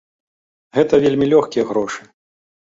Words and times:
Гэта 0.77 1.01
вельмі 1.05 1.25
лёгкія 1.35 1.69
грошы. 1.75 2.01